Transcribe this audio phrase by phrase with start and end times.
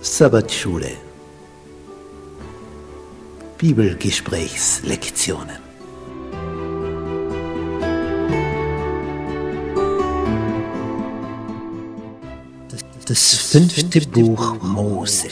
[0.00, 0.92] Sabbatschule.
[3.58, 5.66] Bibelgesprächslektionen.
[13.06, 15.28] Das fünfte Buch Mose.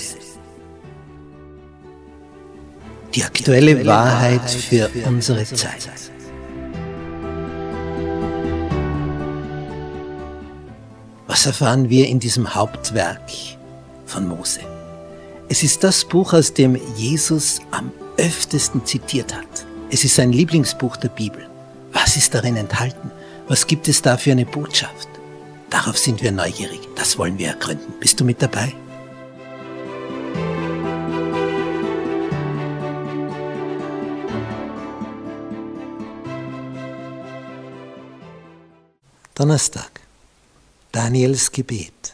[3.14, 5.88] Die aktuelle Wahrheit für unsere Zeit.
[11.26, 13.20] Was erfahren wir in diesem Hauptwerk
[14.14, 14.60] von Mose?
[15.48, 19.66] Es ist das Buch, aus dem Jesus am öftesten zitiert hat.
[19.90, 21.48] Es ist sein Lieblingsbuch der Bibel.
[21.92, 23.10] Was ist darin enthalten?
[23.48, 25.08] Was gibt es da für eine Botschaft?
[25.68, 26.80] Darauf sind wir neugierig.
[26.94, 27.92] Das wollen wir ergründen.
[27.98, 28.72] Bist du mit dabei?
[39.34, 40.00] Donnerstag.
[40.92, 42.13] Daniels Gebet.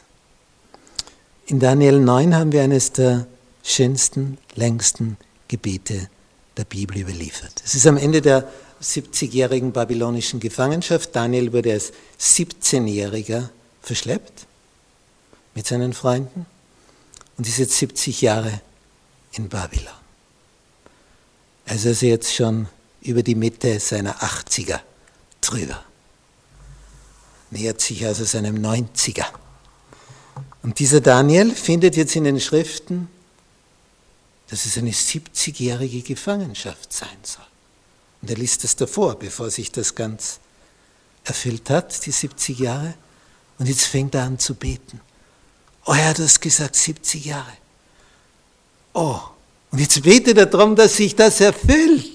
[1.50, 3.26] In Daniel 9 haben wir eines der
[3.64, 5.16] schönsten, längsten
[5.48, 6.08] Gebete
[6.56, 7.60] der Bibel überliefert.
[7.64, 8.48] Es ist am Ende der
[8.80, 11.16] 70-jährigen babylonischen Gefangenschaft.
[11.16, 13.48] Daniel wurde als 17-Jähriger
[13.82, 14.46] verschleppt
[15.56, 16.46] mit seinen Freunden
[17.36, 18.60] und ist jetzt 70 Jahre
[19.32, 19.88] in Babylon.
[21.66, 22.68] Also ist er jetzt schon
[23.02, 24.78] über die Mitte seiner 80er
[25.40, 25.82] drüber
[27.50, 29.24] nähert sich also seinem 90er.
[30.62, 33.08] Und dieser Daniel findet jetzt in den Schriften,
[34.48, 37.44] dass es eine 70-jährige Gefangenschaft sein soll.
[38.20, 40.40] Und er liest das davor, bevor sich das ganz
[41.24, 42.94] erfüllt hat, die 70 Jahre.
[43.58, 45.00] Und jetzt fängt er an zu beten.
[45.86, 47.52] Oh, er hat das gesagt, 70 Jahre.
[48.92, 49.20] Oh,
[49.70, 52.10] und jetzt betet er darum, dass sich das erfüllt.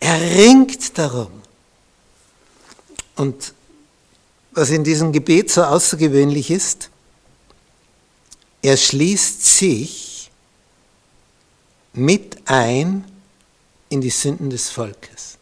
[0.00, 1.30] Er ringt darum.
[3.16, 3.52] Und
[4.54, 6.90] was in diesem Gebet so außergewöhnlich ist,
[8.62, 10.30] er schließt sich
[11.92, 13.04] mit ein
[13.88, 15.38] in die Sünden des Volkes.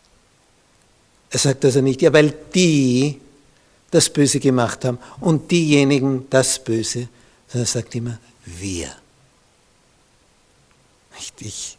[1.31, 3.21] Er sagt also nicht, ja, weil die
[3.91, 7.09] das Böse gemacht haben und diejenigen das Böse,
[7.49, 8.95] sondern er sagt immer, wir.
[11.39, 11.79] Ich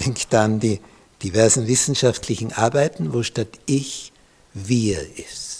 [0.00, 0.80] denke da an die
[1.22, 4.12] diversen wissenschaftlichen Arbeiten, wo statt ich
[4.54, 5.51] wir ist.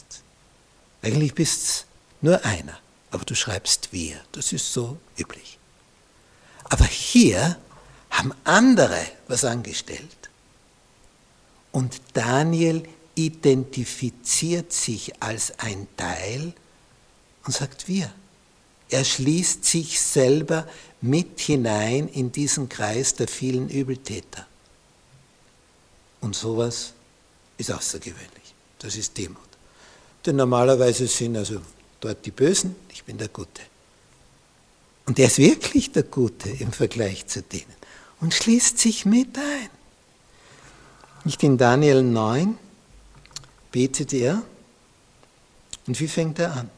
[1.03, 1.85] Eigentlich bist es
[2.21, 2.79] nur einer,
[3.11, 4.21] aber du schreibst wir.
[4.33, 5.59] Das ist so üblich.
[6.65, 7.59] Aber hier
[8.11, 10.31] haben andere was angestellt.
[11.73, 16.53] Und Daniel identifiziert sich als ein Teil
[17.45, 18.13] und sagt wir.
[18.91, 20.69] Er schließt sich selber
[21.01, 24.47] mit hinein in diesen Kreis der vielen Übeltäter.
[26.21, 26.93] Und sowas
[27.57, 28.55] ist außergewöhnlich.
[28.79, 29.52] Das ist Demut.
[30.25, 31.61] Denn normalerweise sind also
[32.01, 33.63] dort die Bösen, ich bin der Gute.
[35.07, 37.75] Und er ist wirklich der Gute im Vergleich zu denen
[38.21, 39.71] und schließt sich mit ein.
[41.25, 42.57] Nicht in Daniel 9
[43.73, 44.43] betet er
[45.87, 46.71] und wie fängt er an?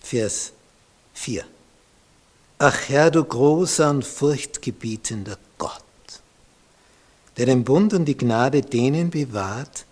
[0.00, 0.52] Vers
[1.14, 1.44] 4.
[2.58, 5.82] Ach Herr, du großer und furchtgebietender Gott
[7.36, 9.86] der den Bund und die Gnade denen bewahrt,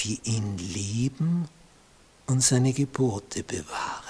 [0.00, 1.48] die ihn lieben
[2.26, 4.04] und seine Gebote bewahren.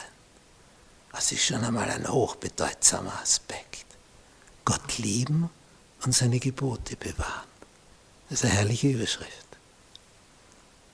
[1.13, 3.87] Das ist schon einmal ein hochbedeutsamer Aspekt.
[4.65, 5.51] Gott lieben
[6.05, 7.49] und seine Gebote bewahren.
[8.29, 9.31] Das ist eine herrliche Überschrift.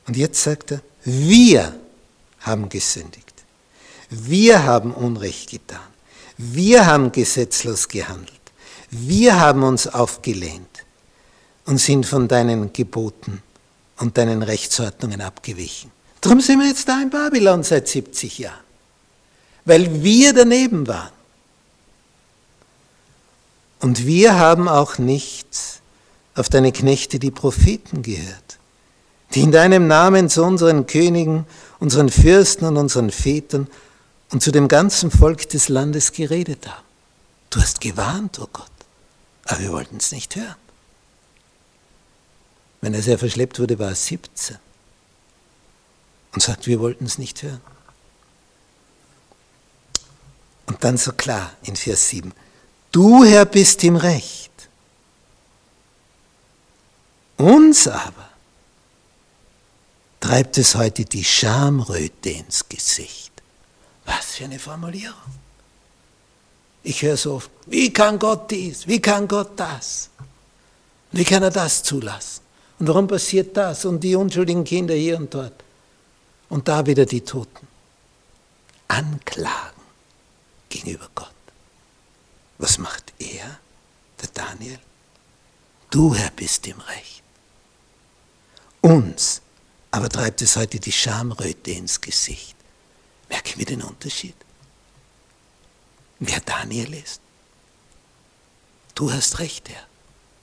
[0.07, 1.79] Und jetzt sagt er, wir
[2.41, 3.35] haben gesündigt.
[4.09, 5.81] Wir haben Unrecht getan.
[6.39, 8.33] Wir haben gesetzlos gehandelt.
[8.91, 10.76] Wir haben uns aufgelehnt
[11.67, 13.43] und sind von deinen Geboten
[13.99, 15.91] und deinen Rechtsordnungen abgewichen.
[16.21, 18.65] Darum sind wir jetzt da in Babylon seit 70 Jahren,
[19.65, 21.13] weil wir daneben waren.
[23.81, 25.47] Und wir haben auch nicht
[26.35, 28.59] auf deine Knechte, die Propheten, gehört,
[29.35, 31.47] die in deinem Namen zu unseren Königen,
[31.79, 33.69] unseren Fürsten und unseren Vätern
[34.31, 36.85] und zu dem ganzen Volk des Landes geredet haben.
[37.51, 38.71] Du hast gewarnt, oh Gott,
[39.45, 40.57] aber wir wollten es nicht hören.
[42.87, 44.59] Wenn er sehr verschleppt wurde, war er 17
[46.33, 47.61] und sagt, wir wollten es nicht hören.
[50.67, 52.33] Und dann so klar in Vers 7,
[52.93, 54.53] du Herr bist im Recht,
[57.37, 58.31] uns aber
[60.21, 63.33] treibt es heute die Schamröte ins Gesicht.
[64.05, 65.35] Was für eine Formulierung.
[66.85, 70.09] Ich höre so oft, wie kann Gott dies, wie kann Gott das,
[71.11, 72.46] wie kann er das zulassen?
[72.79, 73.85] Und warum passiert das?
[73.85, 75.65] Und die unschuldigen Kinder hier und dort.
[76.49, 77.67] Und da wieder die Toten.
[78.89, 79.83] anklagen
[80.69, 81.33] gegenüber Gott.
[82.59, 83.59] Was macht er,
[84.21, 84.79] der Daniel?
[85.91, 87.23] Du, Herr, bist im Recht.
[88.81, 89.43] Uns
[89.91, 92.55] aber treibt es heute die Schamröte ins Gesicht.
[93.31, 94.37] Merken wir den Unterschied?
[96.19, 97.21] Wer Daniel ist?
[98.95, 99.87] Du hast recht, Herr.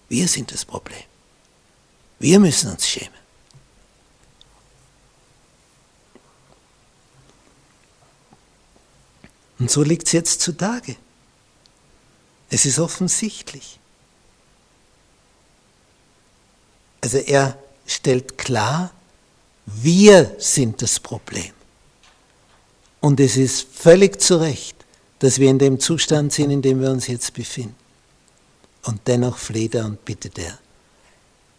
[0.10, 1.04] Wir sind das Problem.
[2.24, 3.12] Wir müssen uns schämen.
[9.60, 10.96] Und so liegt es jetzt zutage.
[12.50, 13.78] Es ist offensichtlich.
[17.02, 18.94] Also er stellt klar,
[19.66, 21.52] wir sind das Problem.
[23.02, 24.78] Und es ist völlig zu Recht,
[25.20, 27.76] dass wir in dem Zustand sind, in dem wir uns jetzt befinden.
[28.84, 30.58] Und dennoch fleht er und bittet er,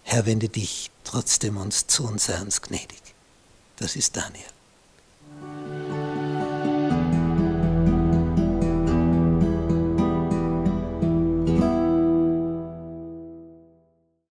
[0.04, 3.02] Herr, wende dich trotzdem uns zu und sei uns gnädig.
[3.76, 4.44] Das ist Daniel.